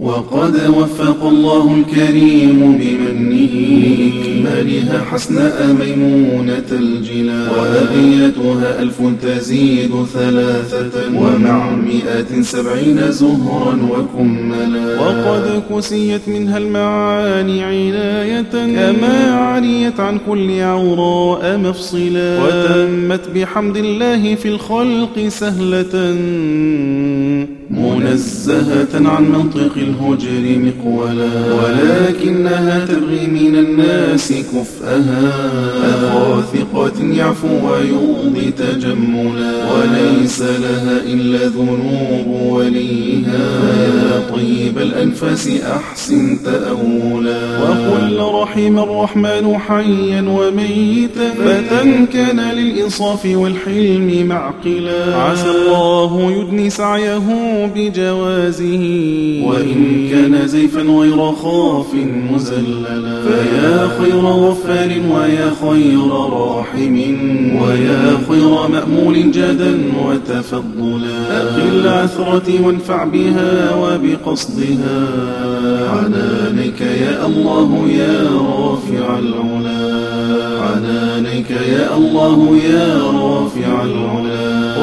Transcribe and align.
وقد 0.00 0.54
وفق 0.68 1.24
الله 1.24 1.74
الكريم 1.74 2.78
بمنه 2.78 3.54
إكمالها 4.08 5.04
حسناء 5.04 5.66
ميمونة 5.80 6.64
الجلا 6.72 7.50
وأبيتها 7.50 8.82
ألف 8.82 9.02
تزيد 9.22 9.90
ثلاثة 10.14 11.18
ومع 11.18 11.70
مئة 11.70 12.42
سبعين 12.42 13.12
زهرا 13.12 13.78
وكملا 13.90 15.00
وقد 15.00 15.62
كسيت 15.70 16.28
منها 16.28 16.58
المعاني 16.58 17.62
عناية 17.62 18.42
كما 18.52 19.34
عريت 19.34 20.00
عن 20.00 20.18
كل 20.28 20.60
عوراء 20.60 21.58
مفصلا 21.58 22.42
وتمت 22.42 23.28
بحمد 23.34 23.76
الله 23.76 24.34
في 24.34 24.48
الخلق 24.48 25.28
سهلة 25.28 25.94
منزهة 28.04 29.08
عن 29.08 29.24
منطق 29.24 29.72
الهجر 29.76 30.58
مقولا 30.58 31.30
ولكنها 31.60 32.86
تبغي 32.86 33.26
من 33.26 33.56
الناس 33.56 34.32
كفأها 34.32 35.32
أخا 35.84 36.42
ثقة 36.54 37.04
يعفو 37.12 37.48
ويمضي 37.48 38.50
تجملا. 38.58 39.52
وليس 39.72 40.40
لها 40.40 41.00
إلا 41.06 41.46
ذنوب 41.46 42.26
وليها. 42.26 43.38
يا 43.76 44.36
طيب 44.36 44.78
الأنفاس 44.78 45.48
أحسن 45.76 46.38
تأولا. 46.44 47.40
وقل 47.62 48.40
رحم 48.42 48.78
الرحمن 48.78 49.58
حيا 49.58 50.24
وميتا. 50.28 51.30
فتى 51.44 52.06
كان 52.12 52.40
للإنصاف 52.40 53.26
والحلم 53.26 54.26
معقلا. 54.26 55.16
عسى 55.16 55.50
الله 55.50 56.32
يدني 56.32 56.70
سعيه 56.70 57.20
بجوازه 57.90 58.82
وإن 59.44 60.08
كان 60.10 60.46
زيفا 60.46 60.80
غير 60.80 61.32
خاف 61.32 61.94
مزللا. 62.32 63.22
فيا 63.22 63.88
خير 63.98 64.20
غفار 64.20 64.90
ويا 65.12 65.50
خير 65.62 66.10
راحم. 66.10 66.96
ويا 67.62 68.18
خير 68.28 68.68
مأمول 68.68 69.30
جدا 69.30 69.78
وتفضلا. 70.06 71.20
أقل 71.30 71.88
عثرتي 71.88 72.58
وانفع 72.64 73.04
بها 73.04 73.74
وبقصدها. 73.74 75.06
عنانك 75.90 76.80
يا 76.80 77.26
الله 77.26 77.88
يا 77.88 78.30
رافع 78.30 79.18
العلا. 79.18 80.00
عنانك 80.60 81.50
يا 81.50 81.96
الله 81.96 82.56
يا 82.70 83.02
رافع 83.14 83.82
العلا. 83.84 84.79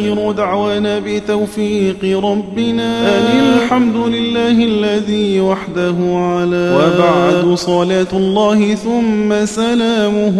وآخر 0.00 0.32
دعوانا 0.32 0.98
بتوفيق 0.98 2.20
ربنا. 2.24 3.18
أن 3.18 3.38
الحمد 3.54 3.96
لله 3.96 4.64
الذي 4.64 5.40
وحده 5.40 5.96
على 6.00 6.64
وبعد. 6.78 7.54
صلاة 7.54 8.06
الله 8.12 8.74
ثم 8.74 9.44
سلامه 9.44 10.38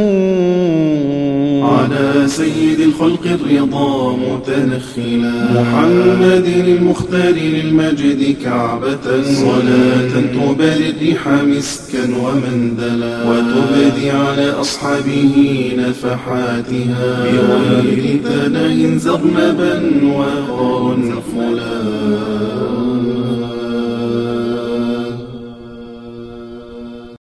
على 1.63 2.29
سيد 2.29 2.68
الخلق 2.99 3.27
الرضا 3.27 4.17
متنخلا 4.17 5.33
محمد 5.55 6.47
المختار 6.67 7.35
للمجد 7.35 8.37
كعبة 8.45 9.23
صلاة 9.23 10.15
تباري 10.35 10.91
الريح 10.91 11.29
مسكا 11.29 12.05
ومندلا. 12.23 13.31
وتبدي 13.31 14.11
على 14.11 14.51
أصحابه 14.51 15.35
نفحاتها. 15.79 17.25
بغير 17.33 18.21
تناه 18.25 18.97
زرنبا 18.97 19.75
وقرا 20.05 20.97
فلا. 21.37 21.79